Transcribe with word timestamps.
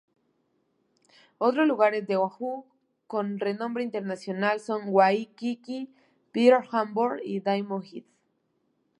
Otros 1.37 1.67
lugares 1.67 2.07
de 2.07 2.15
Oahu 2.15 2.65
con 3.05 3.37
renombre 3.37 3.83
internacional 3.83 4.59
son: 4.59 4.85
Waikiki, 4.87 5.93
Pearl 6.31 6.67
Harbor 6.71 7.21
y 7.23 7.39
Diamond 7.39 7.83
Head. 7.93 8.03